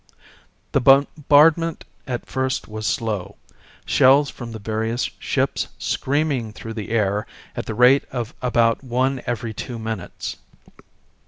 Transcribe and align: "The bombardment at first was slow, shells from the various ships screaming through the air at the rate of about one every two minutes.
"The 0.71 0.81
bombardment 0.81 1.85
at 2.07 2.25
first 2.25 2.67
was 2.67 2.87
slow, 2.87 3.35
shells 3.85 4.31
from 4.31 4.51
the 4.51 4.57
various 4.57 5.07
ships 5.19 5.67
screaming 5.77 6.53
through 6.53 6.73
the 6.73 6.89
air 6.89 7.27
at 7.55 7.67
the 7.67 7.75
rate 7.75 8.05
of 8.11 8.33
about 8.41 8.83
one 8.83 9.21
every 9.27 9.53
two 9.53 9.77
minutes. 9.77 10.37